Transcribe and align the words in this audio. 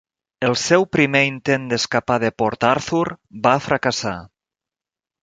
El 0.45 0.55
seu 0.59 0.85
primer 0.95 1.19
intent 1.31 1.67
d'escapar 1.73 2.17
de 2.23 2.31
Port 2.43 2.65
Arthur 2.71 3.03
va 3.45 3.55
fracassar. 3.67 4.15